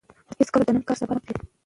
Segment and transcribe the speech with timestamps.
[0.39, 1.45] هېڅکله د نن کار سبا ته مه پرېږدئ.